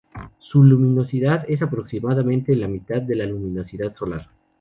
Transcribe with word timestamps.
Su 0.39 0.63
luminosidad 0.63 1.45
es 1.47 1.61
aproximadamente 1.61 2.55
la 2.55 2.67
mitad 2.67 3.03
de 3.03 3.13
la 3.13 3.27
luminosidad 3.27 3.93
solar. 3.93 4.29